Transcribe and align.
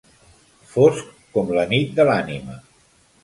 Fosc 0.69 1.11
com 1.37 1.53
la 1.57 1.67
nit 1.73 1.93
de 1.99 2.07
l'ànima. 2.11 2.57